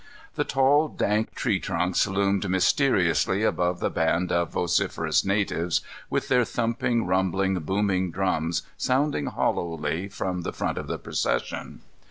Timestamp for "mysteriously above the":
2.49-3.91